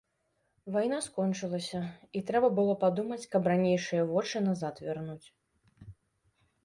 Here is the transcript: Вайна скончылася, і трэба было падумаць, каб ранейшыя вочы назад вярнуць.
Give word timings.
Вайна 0.75 0.99
скончылася, 1.07 1.81
і 2.19 2.23
трэба 2.31 2.49
было 2.61 2.73
падумаць, 2.85 3.21
каб 3.35 3.51
ранейшыя 3.53 4.09
вочы 4.15 4.37
назад 4.51 4.83
вярнуць. 4.89 5.23